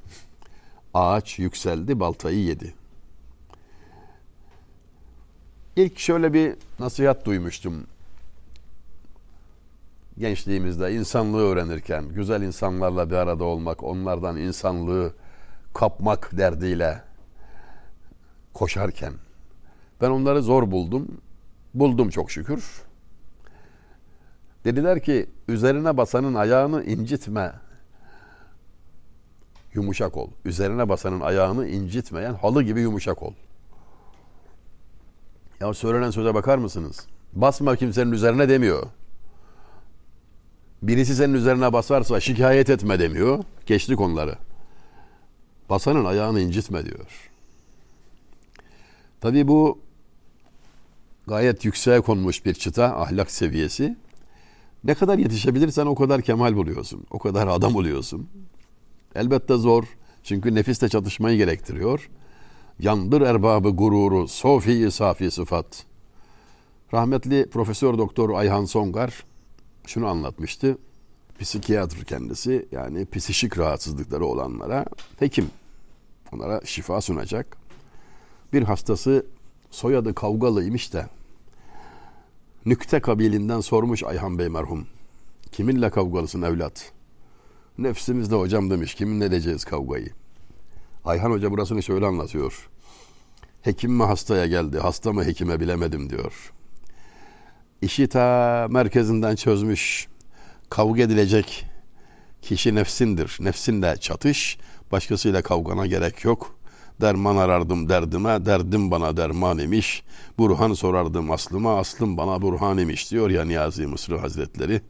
Ağaç 0.93 1.39
yükseldi, 1.39 1.99
baltayı 1.99 2.43
yedi. 2.43 2.73
İlk 5.75 5.99
şöyle 5.99 6.33
bir 6.33 6.55
nasihat 6.79 7.25
duymuştum. 7.25 7.83
Gençliğimizde 10.17 10.93
insanlığı 10.93 11.41
öğrenirken, 11.41 12.09
güzel 12.09 12.41
insanlarla 12.41 13.09
bir 13.09 13.15
arada 13.15 13.43
olmak, 13.43 13.83
onlardan 13.83 14.37
insanlığı 14.37 15.13
kapmak 15.73 16.37
derdiyle 16.37 17.01
koşarken 18.53 19.13
ben 20.01 20.09
onları 20.09 20.41
zor 20.41 20.71
buldum. 20.71 21.07
Buldum 21.73 22.09
çok 22.09 22.31
şükür. 22.31 22.83
Dediler 24.65 24.99
ki 24.99 25.29
üzerine 25.47 25.97
basanın 25.97 26.33
ayağını 26.33 26.83
incitme 26.83 27.53
yumuşak 29.73 30.17
ol. 30.17 30.29
Üzerine 30.45 30.89
basanın 30.89 31.19
ayağını 31.19 31.67
incitmeyen 31.67 32.33
halı 32.33 32.63
gibi 32.63 32.81
yumuşak 32.81 33.23
ol. 33.23 33.33
Ya 35.61 35.73
söylenen 35.73 36.11
söze 36.11 36.33
bakar 36.33 36.57
mısınız? 36.57 37.07
Basma 37.33 37.75
kimsenin 37.75 38.11
üzerine 38.11 38.49
demiyor. 38.49 38.87
Birisi 40.81 41.15
senin 41.15 41.33
üzerine 41.33 41.73
basarsa 41.73 42.19
şikayet 42.19 42.69
etme 42.69 42.99
demiyor. 42.99 43.43
Geçti 43.65 43.95
konuları. 43.95 44.35
Basanın 45.69 46.05
ayağını 46.05 46.39
incitme 46.41 46.85
diyor. 46.85 47.29
Tabi 49.21 49.47
bu 49.47 49.79
gayet 51.27 51.65
yükseğe 51.65 52.01
konmuş 52.01 52.45
bir 52.45 52.53
çıta 52.53 52.97
ahlak 53.01 53.31
seviyesi. 53.31 53.97
Ne 54.83 54.93
kadar 54.93 55.17
yetişebilirsen 55.17 55.85
o 55.85 55.95
kadar 55.95 56.21
kemal 56.21 56.55
buluyorsun. 56.55 57.05
O 57.11 57.19
kadar 57.19 57.47
adam 57.47 57.75
oluyorsun. 57.75 58.29
Elbette 59.15 59.57
zor. 59.57 59.83
Çünkü 60.23 60.55
nefisle 60.55 60.89
çatışmayı 60.89 61.37
gerektiriyor. 61.37 62.09
Yandır 62.79 63.21
erbabı 63.21 63.69
gururu, 63.69 64.27
sofi 64.27 64.91
safi 64.91 65.31
sıfat. 65.31 65.85
Rahmetli 66.93 67.49
Profesör 67.49 67.97
Doktor 67.97 68.29
Ayhan 68.29 68.65
Songar 68.65 69.23
şunu 69.87 70.07
anlatmıştı. 70.07 70.77
Psikiyatr 71.39 72.03
kendisi 72.03 72.65
yani 72.71 73.05
psişik 73.05 73.57
rahatsızlıkları 73.57 74.25
olanlara 74.25 74.85
hekim. 75.19 75.49
Onlara 76.33 76.61
şifa 76.65 77.01
sunacak. 77.01 77.57
Bir 78.53 78.63
hastası 78.63 79.25
soyadı 79.71 80.15
kavgalıymış 80.15 80.93
da 80.93 81.09
Nükte 82.65 82.99
kabilinden 82.99 83.59
sormuş 83.59 84.03
Ayhan 84.03 84.39
Bey 84.39 84.49
merhum. 84.49 84.87
Kiminle 85.51 85.89
kavgalısın 85.89 86.41
evlat? 86.41 86.91
Nefsimizle 87.77 88.35
hocam 88.35 88.69
demiş. 88.69 88.95
Kiminle 88.95 89.25
edeceğiz 89.25 89.65
kavgayı? 89.65 90.09
Ayhan 91.05 91.31
Hoca 91.31 91.51
burasını 91.51 91.83
şöyle 91.83 92.05
anlatıyor. 92.05 92.69
Hekim 93.61 93.91
mi 93.93 94.03
hastaya 94.03 94.45
geldi, 94.47 94.79
hasta 94.79 95.13
mı 95.13 95.25
hekime 95.25 95.59
bilemedim 95.59 96.09
diyor. 96.09 96.53
İşi 97.81 98.07
ta 98.07 98.67
merkezinden 98.69 99.35
çözmüş. 99.35 100.07
Kavga 100.69 101.01
edilecek 101.01 101.65
kişi 102.41 102.75
nefsindir. 102.75 103.37
Nefsinle 103.39 103.97
çatış, 103.97 104.57
başkasıyla 104.91 105.41
kavgana 105.41 105.85
gerek 105.85 106.23
yok. 106.23 106.55
Derman 107.01 107.37
arardım 107.37 107.89
derdime, 107.89 108.45
derdim 108.45 108.91
bana 108.91 109.17
derman 109.17 109.57
imiş. 109.57 110.03
Burhan 110.37 110.73
sorardım 110.73 111.31
aslıma, 111.31 111.79
aslım 111.79 112.17
bana 112.17 112.41
burhan 112.41 112.77
imiş 112.77 113.11
diyor 113.11 113.29
ya 113.29 113.45
Niyazi 113.45 113.87
Mısır 113.87 114.19
Hazretleri. 114.19 114.81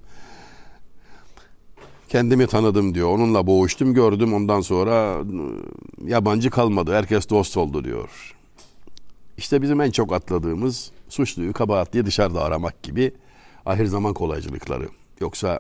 Kendimi 2.14 2.48
tanıdım 2.48 2.96
diyor. 2.96 3.10
Onunla 3.10 3.48
boğuştum 3.48 3.94
gördüm 3.94 4.34
ondan 4.34 4.62
sonra 4.62 5.20
ıı, 5.20 5.26
yabancı 6.06 6.50
kalmadı. 6.50 6.96
Herkes 6.96 7.30
dost 7.30 7.58
oldu 7.58 7.84
diyor. 7.84 8.36
İşte 9.38 9.62
bizim 9.62 9.82
en 9.82 9.92
çok 9.92 10.14
atladığımız 10.14 10.92
suçluyu 11.10 11.54
kabahatliyi 11.54 12.06
dışarıda 12.06 12.44
aramak 12.44 12.84
gibi 12.84 13.12
ahir 13.66 13.86
zaman 13.86 14.14
kolaycılıkları. 14.14 14.90
Yoksa 15.20 15.60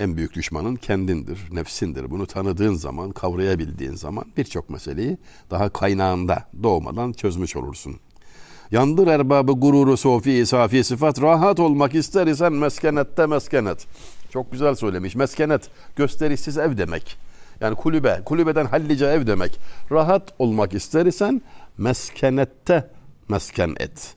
en 0.00 0.16
büyük 0.16 0.34
düşmanın 0.34 0.76
kendindir, 0.76 1.38
nefsindir. 1.52 2.10
Bunu 2.10 2.26
tanıdığın 2.26 2.74
zaman, 2.74 3.10
kavrayabildiğin 3.10 3.94
zaman 3.94 4.24
birçok 4.36 4.70
meseleyi 4.70 5.18
daha 5.50 5.68
kaynağında 5.68 6.48
doğmadan 6.62 7.12
çözmüş 7.12 7.56
olursun. 7.56 7.96
Yandır 8.70 9.06
erbabı 9.06 9.52
gururu 9.52 9.96
sofi 9.96 10.46
safi 10.46 10.84
sıfat 10.84 11.22
rahat 11.22 11.60
olmak 11.60 11.94
ister 11.94 12.26
isen 12.26 12.52
meskenette 12.52 13.26
meskenet. 13.26 13.86
Çok 14.32 14.52
güzel 14.52 14.74
söylemiş. 14.74 15.14
Meskenet 15.14 15.70
gösterişsiz 15.96 16.58
ev 16.58 16.76
demek. 16.76 17.16
Yani 17.60 17.74
kulübe, 17.74 18.20
kulübeden 18.24 18.66
hallice 18.66 19.06
ev 19.06 19.26
demek. 19.26 19.60
Rahat 19.90 20.34
olmak 20.38 20.74
ister 20.74 21.06
isen 21.06 21.42
meskenette 21.78 22.90
mesken 23.28 23.74
et. 23.80 24.14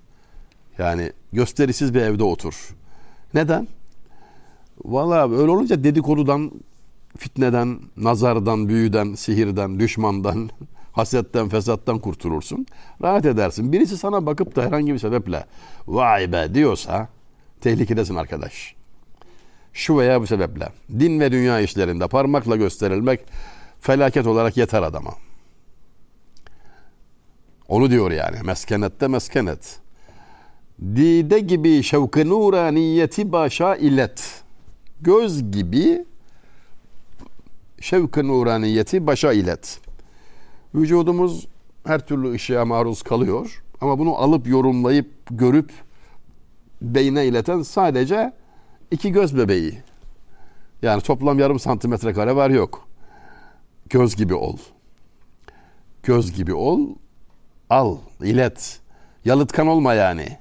Yani 0.77 1.12
gösterisiz 1.34 1.93
bir 1.93 2.01
evde 2.01 2.24
otur. 2.24 2.75
Neden? 3.34 3.67
Valla 4.86 5.31
öyle 5.31 5.51
olunca 5.51 5.84
dedikodudan, 5.84 6.51
fitneden, 7.17 7.79
nazardan, 7.98 8.69
büyüden, 8.69 9.15
sihirden, 9.15 9.79
düşmandan, 9.79 10.50
hasetten, 10.91 11.50
fesattan 11.50 12.00
kurtulursun. 12.00 12.65
Rahat 13.01 13.25
edersin. 13.25 13.72
Birisi 13.74 13.98
sana 13.98 14.25
bakıp 14.25 14.55
da 14.55 14.63
herhangi 14.63 14.93
bir 14.93 15.00
sebeple 15.00 15.45
vay 15.88 16.31
be 16.31 16.53
diyorsa 16.53 17.07
tehlikedesin 17.62 18.15
arkadaş. 18.15 18.75
Şu 19.75 19.98
veya 19.98 20.22
bu 20.22 20.27
sebeple 20.27 20.70
din 21.00 21.20
ve 21.20 21.32
dünya 21.32 21.60
işlerinde 21.60 22.08
parmakla 22.08 22.55
gösterilmek 22.55 23.20
felaket 23.82 24.27
olarak 24.27 24.58
yeter 24.58 24.82
adama. 24.82 25.13
Onu 27.67 27.89
diyor 27.89 28.12
yani. 28.12 28.38
Meskenette 28.44 29.08
meskenet. 29.08 29.79
Dide 30.82 31.39
gibi 31.39 31.84
şevk-ı 31.84 32.29
nuraniyeti 32.29 33.32
başa 33.32 33.75
illet. 33.75 34.44
Göz 35.01 35.51
gibi 35.51 36.05
şevk-ı 37.82 38.28
nuraniyeti 38.28 39.08
başa 39.08 39.34
ilet. 39.34 39.80
Vücudumuz 40.76 41.47
her 41.86 42.08
türlü 42.08 42.32
ışığa 42.32 42.65
maruz 42.65 43.04
kalıyor. 43.04 43.63
Ama 43.82 43.99
bunu 43.99 44.15
alıp 44.15 44.47
yorumlayıp 44.47 45.12
görüp 45.30 45.71
beyne 46.82 47.26
ileten 47.26 47.62
sadece 47.62 48.34
iki 48.91 49.12
göz 49.12 49.38
bebeği. 49.38 49.82
Yani 50.82 51.02
toplam 51.02 51.39
yarım 51.39 51.60
santimetre 51.60 52.13
kare 52.13 52.36
var 52.36 52.50
yok. 52.50 52.88
Göz 53.89 54.15
gibi 54.15 54.34
ol. 54.34 54.58
Göz 56.04 56.34
gibi 56.34 56.54
ol. 56.54 56.89
Al, 57.69 57.98
ilet. 58.21 58.80
Yalıtkan 59.26 59.67
olma 59.67 59.93
yani. 59.93 60.38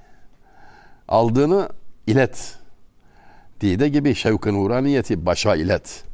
Aldığını 1.08 1.68
ilet. 2.06 2.58
Dide 3.60 3.88
gibi 3.88 4.14
şevk-ı 4.14 4.54
nuraniyeti 4.54 5.26
başa 5.26 5.56
ilet. 5.56 6.04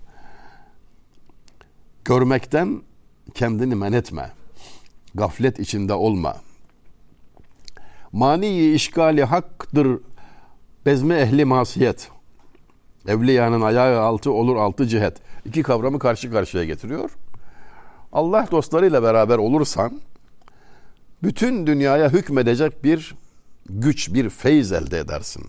Görmekten 2.04 2.82
kendini 3.34 3.74
men 3.74 3.92
etme. 3.92 4.30
Gaflet 5.14 5.58
içinde 5.58 5.94
olma. 5.94 6.36
Mani 8.12 8.72
işgali 8.72 9.24
haktır 9.24 9.98
bezme 10.86 11.14
ehli 11.14 11.44
masiyet. 11.44 12.08
Evliyanın 13.08 13.60
ayağı 13.60 14.00
altı 14.00 14.32
olur 14.32 14.56
altı 14.56 14.86
cihet. 14.86 15.16
İki 15.44 15.62
kavramı 15.62 15.98
karşı 15.98 16.30
karşıya 16.30 16.64
getiriyor. 16.64 17.10
Allah 18.12 18.48
dostlarıyla 18.50 19.02
beraber 19.02 19.38
olursan 19.38 20.00
bütün 21.22 21.66
dünyaya 21.66 22.12
hükmedecek 22.12 22.84
bir 22.84 23.14
güç, 23.68 24.14
bir 24.14 24.30
feyz 24.30 24.72
elde 24.72 24.98
edersin. 24.98 25.46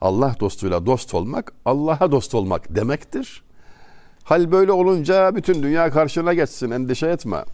Allah 0.00 0.36
dostuyla 0.40 0.86
dost 0.86 1.14
olmak, 1.14 1.52
Allah'a 1.64 2.12
dost 2.12 2.34
olmak 2.34 2.76
demektir. 2.76 3.42
Hal 4.24 4.52
böyle 4.52 4.72
olunca 4.72 5.36
bütün 5.36 5.62
dünya 5.62 5.90
karşına 5.90 6.34
geçsin, 6.34 6.70
endişe 6.70 7.06
etme. 7.06 7.44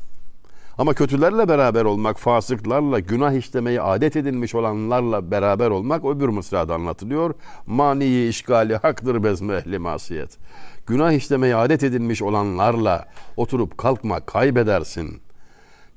Ama 0.79 0.95
kötülerle 0.95 1.49
beraber 1.49 1.85
olmak, 1.85 2.19
fasıklarla, 2.19 3.01
günah 3.01 3.33
işlemeyi 3.33 3.81
adet 3.81 4.17
edinmiş 4.17 4.55
olanlarla 4.55 5.31
beraber 5.31 5.71
olmak 5.71 6.05
öbür 6.05 6.29
mısrada 6.29 6.75
anlatılıyor. 6.75 7.35
Maniyi 7.67 8.29
işgali 8.29 8.77
haktır 8.77 9.25
bezme 9.25 9.55
ehli 9.55 9.79
masiyet. 9.79 10.39
Günah 10.87 11.13
işlemeyi 11.13 11.57
adet 11.57 11.83
edinmiş 11.83 12.23
olanlarla 12.23 13.09
oturup 13.37 13.79
kalkma 13.79 14.21
kaybedersin. 14.21 15.21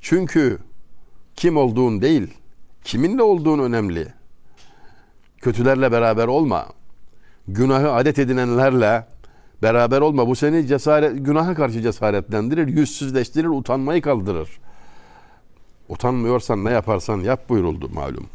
Çünkü 0.01 0.59
kim 1.35 1.57
olduğun 1.57 2.01
değil, 2.01 2.33
kiminle 2.83 3.23
olduğun 3.23 3.59
önemli. 3.59 4.07
Kötülerle 5.41 5.91
beraber 5.91 6.27
olma. 6.27 6.65
Günahı 7.47 7.91
adet 7.91 8.19
edinenlerle 8.19 9.05
beraber 9.61 10.01
olma. 10.01 10.27
Bu 10.27 10.35
seni 10.35 10.67
cesaret, 10.67 11.25
günaha 11.25 11.55
karşı 11.55 11.81
cesaretlendirir, 11.81 12.67
yüzsüzleştirir, 12.67 13.47
utanmayı 13.47 14.01
kaldırır. 14.01 14.49
Utanmıyorsan 15.89 16.65
ne 16.65 16.71
yaparsan 16.71 17.19
yap 17.19 17.49
buyuruldu 17.49 17.89
malum. 17.89 18.27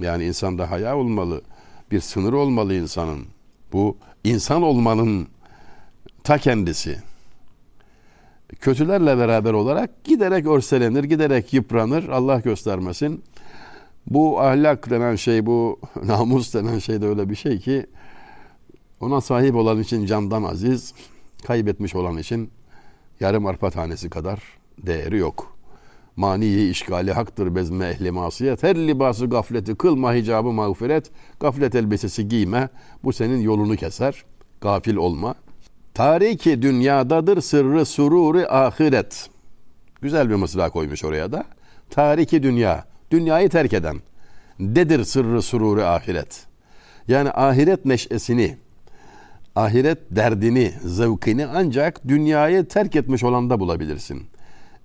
Yani 0.00 0.24
insanda 0.24 0.70
haya 0.70 0.96
olmalı. 0.96 1.42
Bir 1.90 2.00
sınır 2.00 2.32
olmalı 2.32 2.74
insanın. 2.74 3.26
Bu 3.72 3.96
insan 4.24 4.62
olmanın 4.62 5.28
ta 6.24 6.38
kendisi. 6.38 6.98
Kötülerle 8.60 9.18
beraber 9.18 9.52
olarak 9.52 10.04
giderek 10.04 10.46
örselenir, 10.46 11.04
giderek 11.04 11.52
yıpranır. 11.52 12.08
Allah 12.08 12.40
göstermesin. 12.40 13.24
Bu 14.06 14.40
ahlak 14.40 14.90
denen 14.90 15.16
şey, 15.16 15.46
bu 15.46 15.80
namus 16.04 16.54
denen 16.54 16.78
şey 16.78 17.02
de 17.02 17.06
öyle 17.06 17.30
bir 17.30 17.34
şey 17.34 17.58
ki 17.58 17.86
ona 19.00 19.20
sahip 19.20 19.54
olan 19.54 19.80
için 19.80 20.06
candan 20.06 20.42
aziz, 20.42 20.94
kaybetmiş 21.46 21.94
olan 21.94 22.18
için 22.18 22.50
yarım 23.20 23.46
arpa 23.46 23.70
tanesi 23.70 24.10
kadar 24.10 24.42
değeri 24.78 25.18
yok. 25.18 25.55
Maniyi 26.16 26.70
işgali 26.70 27.12
haktır 27.12 27.54
bezme 27.54 27.86
ehli 27.86 28.10
masiyet. 28.10 28.62
Her 28.62 28.76
libası 28.76 29.26
gafleti 29.26 29.74
kılma 29.74 30.14
hicabı 30.14 30.52
mağfiret. 30.52 31.10
Gaflet 31.40 31.74
elbisesi 31.74 32.28
giyme. 32.28 32.68
Bu 33.04 33.12
senin 33.12 33.40
yolunu 33.40 33.76
keser. 33.76 34.24
Gafil 34.60 34.96
olma. 34.96 35.34
Tariki 35.94 36.62
dünyadadır 36.62 37.40
sırrı 37.40 37.86
sururi 37.86 38.48
ahiret. 38.48 39.30
Güzel 40.02 40.30
bir 40.30 40.34
mısra 40.34 40.70
koymuş 40.70 41.04
oraya 41.04 41.32
da. 41.32 41.44
Tariki 41.90 42.42
dünya. 42.42 42.84
Dünyayı 43.10 43.48
terk 43.48 43.72
eden. 43.72 43.96
Dedir 44.60 45.04
sırrı 45.04 45.42
sururi 45.42 45.84
ahiret. 45.84 46.46
Yani 47.08 47.30
ahiret 47.30 47.84
neşesini, 47.84 48.56
ahiret 49.54 49.98
derdini, 50.10 50.72
zevkini 50.84 51.46
ancak 51.46 52.08
dünyayı 52.08 52.64
terk 52.68 52.96
etmiş 52.96 53.24
olanda 53.24 53.60
bulabilirsin. 53.60 54.22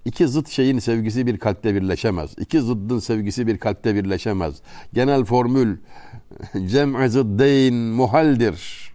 İki 0.06 0.28
zıt 0.28 0.50
şeyin 0.50 0.80
sevgisi 0.80 1.28
bir 1.28 1.38
kalpte 1.38 1.76
birleşemez. 1.76 2.36
İki 2.38 2.62
zıddın 2.62 3.00
sevgisi 3.00 3.48
bir 3.48 3.58
kalpte 3.58 3.96
birleşemez. 3.96 4.62
Genel 4.94 5.24
formül 5.24 5.78
cem'i 6.68 7.10
zıddeyn 7.10 7.76
muhaldir. 7.76 8.92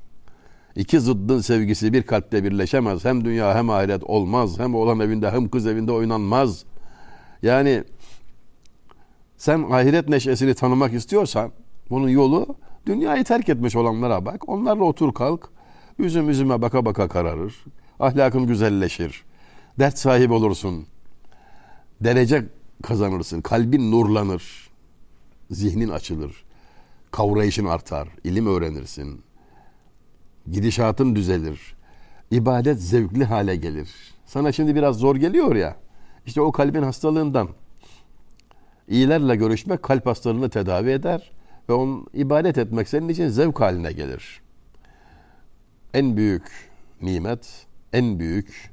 İki 0.76 1.00
zıddın 1.00 1.40
sevgisi 1.40 1.92
bir 1.92 2.02
kalpte 2.02 2.44
birleşemez. 2.44 3.04
Hem 3.04 3.24
dünya 3.24 3.54
hem 3.54 3.70
ahiret 3.70 4.04
olmaz. 4.04 4.58
Hem 4.58 4.74
oğlan 4.74 5.00
evinde 5.00 5.30
hem 5.30 5.48
kız 5.48 5.66
evinde 5.66 5.92
oynanmaz. 5.92 6.64
Yani 7.42 7.84
sen 9.36 9.62
ahiret 9.62 10.08
neşesini 10.08 10.54
tanımak 10.54 10.92
istiyorsan 10.92 11.52
bunun 11.90 12.08
yolu 12.08 12.46
dünyayı 12.86 13.24
terk 13.24 13.48
etmiş 13.48 13.76
olanlara 13.76 14.24
bak. 14.24 14.48
Onlarla 14.48 14.84
otur 14.84 15.14
kalk. 15.14 15.48
Üzüm 15.98 16.30
üzüme 16.30 16.62
baka 16.62 16.84
baka 16.84 17.08
kararır. 17.08 17.64
Ahlakın 18.00 18.46
güzelleşir. 18.46 19.24
Dert 19.78 19.98
sahibi 19.98 20.32
olursun. 20.32 20.86
Derece 22.00 22.44
kazanırsın. 22.82 23.40
Kalbin 23.40 23.92
nurlanır. 23.92 24.70
Zihnin 25.50 25.88
açılır. 25.88 26.44
Kavrayışın 27.10 27.66
artar, 27.66 28.08
ilim 28.24 28.46
öğrenirsin. 28.46 29.20
Gidişatın 30.50 31.16
düzelir. 31.16 31.76
İbadet 32.30 32.80
zevkli 32.80 33.24
hale 33.24 33.56
gelir. 33.56 33.90
Sana 34.26 34.52
şimdi 34.52 34.74
biraz 34.74 34.96
zor 34.96 35.16
geliyor 35.16 35.56
ya. 35.56 35.76
İşte 36.26 36.40
o 36.40 36.52
kalbin 36.52 36.82
hastalığından. 36.82 37.48
İyilerle 38.88 39.36
görüşmek 39.36 39.82
kalp 39.82 40.06
hastalığını 40.06 40.50
tedavi 40.50 40.90
eder 40.90 41.32
ve 41.68 41.72
onun 41.72 42.06
ibadet 42.14 42.58
etmek 42.58 42.88
senin 42.88 43.08
için 43.08 43.28
zevk 43.28 43.60
haline 43.60 43.92
gelir. 43.92 44.40
En 45.94 46.16
büyük 46.16 46.70
nimet, 47.02 47.66
en 47.92 48.18
büyük 48.18 48.70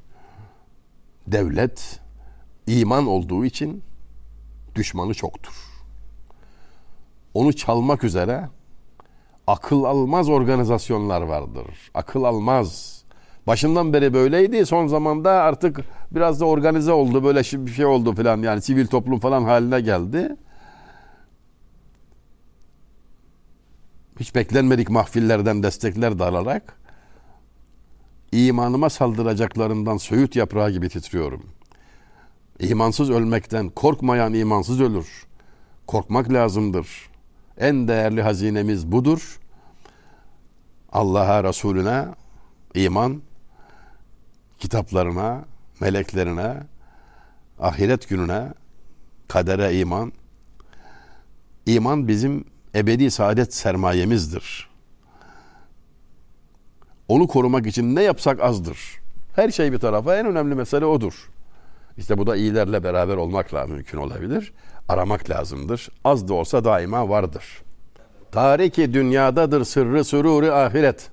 devlet 1.26 2.00
iman 2.66 3.06
olduğu 3.06 3.44
için 3.44 3.82
düşmanı 4.74 5.14
çoktur. 5.14 5.54
Onu 7.34 7.52
çalmak 7.52 8.04
üzere 8.04 8.48
akıl 9.46 9.84
almaz 9.84 10.28
organizasyonlar 10.28 11.22
vardır. 11.22 11.66
Akıl 11.94 12.24
almaz. 12.24 12.94
Başından 13.46 13.92
beri 13.92 14.14
böyleydi. 14.14 14.66
Son 14.66 14.86
zamanda 14.86 15.30
artık 15.30 15.80
biraz 16.10 16.40
da 16.40 16.44
organize 16.44 16.92
oldu. 16.92 17.24
Böyle 17.24 17.66
bir 17.66 17.70
şey 17.70 17.86
oldu 17.86 18.14
falan. 18.14 18.42
Yani 18.42 18.62
sivil 18.62 18.86
toplum 18.86 19.18
falan 19.18 19.44
haline 19.44 19.80
geldi. 19.80 20.36
Hiç 24.20 24.34
beklenmedik 24.34 24.90
mahfillerden 24.90 25.62
destekler 25.62 26.18
dalarak 26.18 26.76
imanıma 28.32 28.90
saldıracaklarından 28.90 29.96
söğüt 29.96 30.36
yaprağı 30.36 30.70
gibi 30.70 30.88
titriyorum. 30.88 31.42
İmansız 32.60 33.10
ölmekten 33.10 33.68
korkmayan 33.68 34.34
imansız 34.34 34.80
ölür. 34.80 35.26
Korkmak 35.86 36.32
lazımdır. 36.32 36.88
En 37.58 37.88
değerli 37.88 38.22
hazinemiz 38.22 38.92
budur. 38.92 39.40
Allah'a, 40.92 41.44
Resulüne 41.44 42.06
iman, 42.74 43.22
kitaplarına, 44.58 45.44
meleklerine, 45.80 46.54
ahiret 47.58 48.08
gününe, 48.08 48.48
kadere 49.28 49.78
iman. 49.78 50.12
İman 51.66 52.08
bizim 52.08 52.44
ebedi 52.74 53.10
saadet 53.10 53.54
sermayemizdir. 53.54 54.68
Onu 57.08 57.26
korumak 57.26 57.66
için 57.66 57.94
ne 57.94 58.02
yapsak 58.02 58.40
azdır. 58.40 58.78
Her 59.36 59.50
şey 59.50 59.72
bir 59.72 59.78
tarafa 59.78 60.16
en 60.16 60.26
önemli 60.26 60.54
mesele 60.54 60.84
odur. 60.84 61.30
İşte 61.98 62.18
bu 62.18 62.26
da 62.26 62.36
iyilerle 62.36 62.84
beraber 62.84 63.16
olmakla 63.16 63.66
mümkün 63.66 63.98
olabilir. 63.98 64.52
Aramak 64.88 65.30
lazımdır. 65.30 65.88
Az 66.04 66.28
da 66.28 66.34
olsa 66.34 66.64
daima 66.64 67.08
vardır. 67.08 67.44
Tariki 68.32 68.94
dünyadadır 68.94 69.64
sırrı 69.64 70.04
süruri 70.04 70.52
ahiret. 70.52 71.10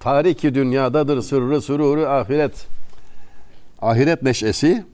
Tariki 0.00 0.54
dünyadadır 0.54 1.22
sırrı 1.22 1.62
süruri 1.62 2.08
ahiret. 2.08 2.66
Ahiret 3.82 4.22
neşesi 4.22 4.84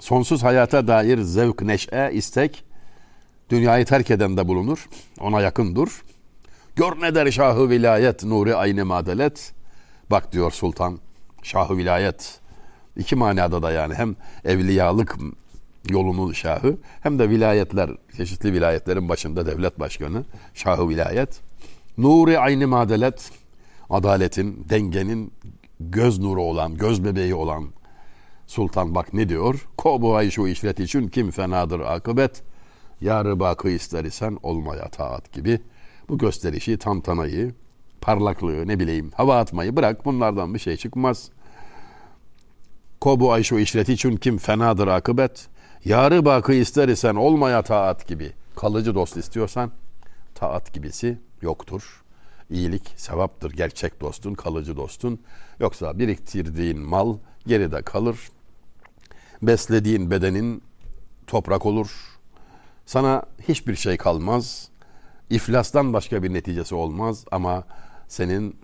sonsuz 0.00 0.42
hayata 0.42 0.88
dair 0.88 1.18
zevk, 1.20 1.62
neşe, 1.62 2.10
istek 2.12 2.64
dünyayı 3.50 3.84
terk 3.84 4.10
eden 4.10 4.36
de 4.36 4.48
bulunur. 4.48 4.88
Ona 5.20 5.40
yakındır. 5.40 5.90
Gör 6.76 7.00
ne 7.00 7.14
der 7.14 7.30
şahı 7.30 7.70
vilayet 7.70 8.24
nuri 8.24 8.54
aynı 8.54 8.84
madelet. 8.84 9.52
Bak 10.10 10.32
diyor 10.32 10.50
sultan 10.50 10.98
şahı 11.42 11.76
vilayet. 11.76 12.40
İki 12.96 13.16
manada 13.16 13.62
da 13.62 13.72
yani 13.72 13.94
hem 13.94 14.16
evliyalık 14.44 15.16
yolunun 15.90 16.32
şahı 16.32 16.76
hem 17.02 17.18
de 17.18 17.30
vilayetler 17.30 17.90
çeşitli 18.16 18.52
vilayetlerin 18.52 19.08
başında 19.08 19.46
devlet 19.46 19.80
başkanı 19.80 20.24
şahı 20.54 20.88
vilayet. 20.88 21.40
Nuri 21.98 22.38
aynı 22.38 22.68
madelet 22.68 23.30
adaletin, 23.90 24.66
dengenin 24.68 25.32
göz 25.80 26.18
nuru 26.18 26.42
olan, 26.42 26.76
göz 26.76 27.04
bebeği 27.04 27.34
olan 27.34 27.64
sultan 28.46 28.94
bak 28.94 29.14
ne 29.14 29.28
diyor? 29.28 29.66
Kobu 29.76 30.30
şu 30.30 30.46
işret 30.46 30.80
için 30.80 31.08
kim 31.08 31.30
fenadır 31.30 31.80
akıbet. 31.80 32.42
Yarı 33.00 33.40
bakı 33.40 33.68
ister 33.68 34.04
isen 34.04 34.38
olmaya 34.42 34.88
taat 34.88 35.32
gibi 35.32 35.60
bu 36.08 36.18
gösterişi, 36.18 36.78
tantanayı, 36.78 37.54
parlaklığı, 38.00 38.68
ne 38.68 38.80
bileyim 38.80 39.10
hava 39.14 39.38
atmayı 39.38 39.76
bırak 39.76 40.04
bunlardan 40.04 40.54
bir 40.54 40.58
şey 40.58 40.76
çıkmaz. 40.76 41.30
Kobu 43.06 43.32
ayşu 43.32 43.58
işreti 43.58 43.92
için 43.92 44.16
kim 44.16 44.38
fenadır 44.38 44.86
akıbet. 44.86 45.48
Yarı 45.84 46.24
bakı 46.24 46.52
ister 46.52 46.88
isen 46.88 47.14
olmaya 47.14 47.62
taat 47.62 48.06
gibi. 48.06 48.32
Kalıcı 48.56 48.94
dost 48.94 49.16
istiyorsan 49.16 49.70
taat 50.34 50.72
gibisi 50.72 51.18
yoktur. 51.42 52.04
İyilik 52.50 52.94
sevaptır 52.96 53.50
gerçek 53.52 54.00
dostun, 54.00 54.34
kalıcı 54.34 54.76
dostun. 54.76 55.20
Yoksa 55.60 55.98
biriktirdiğin 55.98 56.80
mal 56.80 57.18
geride 57.46 57.82
kalır. 57.82 58.18
Beslediğin 59.42 60.10
bedenin 60.10 60.62
toprak 61.26 61.66
olur. 61.66 62.18
Sana 62.86 63.22
hiçbir 63.48 63.76
şey 63.76 63.96
kalmaz. 63.96 64.68
İflastan 65.30 65.92
başka 65.92 66.22
bir 66.22 66.32
neticesi 66.32 66.74
olmaz 66.74 67.24
ama 67.30 67.64
senin 68.08 68.56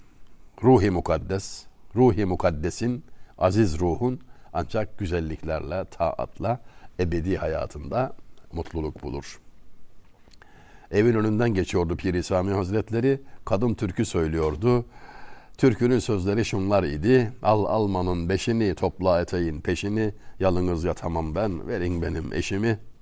ruhi 0.62 0.90
mukaddes, 0.90 1.64
ruhi 1.96 2.24
mukaddesin, 2.24 3.05
aziz 3.38 3.81
ruhun 3.81 4.20
ancak 4.52 4.98
güzelliklerle, 4.98 5.84
taatla 5.84 6.60
ebedi 7.00 7.36
hayatında 7.36 8.12
mutluluk 8.52 9.02
bulur. 9.02 9.40
Evin 10.90 11.14
önünden 11.14 11.54
geçiyordu 11.54 11.96
Pir 11.96 12.22
Sami 12.22 12.52
Hazretleri. 12.52 13.20
Kadın 13.44 13.74
türkü 13.74 14.04
söylüyordu. 14.04 14.84
Türkünün 15.58 15.98
sözleri 15.98 16.44
şunlar 16.44 16.82
idi. 16.82 17.32
Al 17.42 17.64
almanın 17.64 18.28
beşini, 18.28 18.74
topla 18.74 19.20
eteğin 19.20 19.60
peşini. 19.60 20.14
Yalınız 20.40 20.84
yatamam 20.84 21.34
ben, 21.34 21.68
verin 21.68 22.02
benim 22.02 22.32
eşimi.'' 22.32 22.92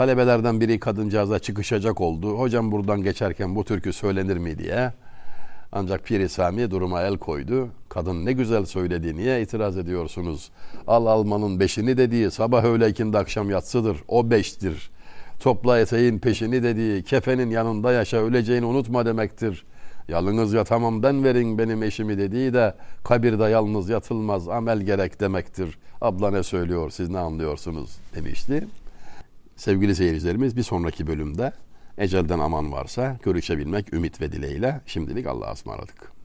Talebelerden 0.00 0.60
biri 0.60 0.80
kadıncağıza 0.80 1.38
çıkışacak 1.38 2.00
oldu. 2.00 2.38
Hocam 2.38 2.72
buradan 2.72 3.02
geçerken 3.02 3.56
bu 3.56 3.64
türkü 3.64 3.92
söylenir 3.92 4.36
mi 4.36 4.58
diye. 4.58 4.92
Ancak 5.72 6.04
Pir 6.04 6.28
Sami 6.28 6.70
duruma 6.70 7.02
el 7.02 7.18
koydu. 7.18 7.68
Kadın 7.88 8.26
ne 8.26 8.32
güzel 8.32 8.64
söyledi 8.64 9.16
niye 9.16 9.42
itiraz 9.42 9.76
ediyorsunuz? 9.76 10.50
Al 10.86 11.06
almanın 11.06 11.60
beşini 11.60 11.96
dediği 11.96 12.30
sabah 12.30 12.64
öğle 12.64 12.88
ikindi 12.88 13.18
akşam 13.18 13.50
yatsıdır. 13.50 13.96
O 14.08 14.30
beştir. 14.30 14.90
Topla 15.40 15.78
eteğin 15.78 16.18
peşini 16.18 16.62
dediği 16.62 17.02
kefenin 17.02 17.50
yanında 17.50 17.92
yaşa 17.92 18.16
öleceğini 18.16 18.64
unutma 18.64 19.06
demektir. 19.06 19.64
Yalnız 20.08 20.52
yatamam 20.52 21.02
ben 21.02 21.24
verin 21.24 21.58
benim 21.58 21.82
eşimi 21.82 22.18
dediği 22.18 22.54
de 22.54 22.74
kabirde 23.04 23.44
yalnız 23.44 23.88
yatılmaz 23.88 24.48
amel 24.48 24.80
gerek 24.80 25.20
demektir. 25.20 25.78
Abla 26.00 26.30
ne 26.30 26.42
söylüyor 26.42 26.90
siz 26.90 27.08
ne 27.08 27.18
anlıyorsunuz 27.18 27.96
demişti. 28.14 28.66
Sevgili 29.56 29.94
seyircilerimiz 29.94 30.56
bir 30.56 30.62
sonraki 30.62 31.06
bölümde 31.06 31.52
ecelden 31.98 32.38
aman 32.38 32.72
varsa 32.72 33.16
görüşebilmek 33.22 33.92
ümit 33.92 34.20
ve 34.20 34.32
dileğiyle 34.32 34.80
şimdilik 34.86 35.26
Allah'a 35.26 35.52
ısmarladık. 35.52 36.19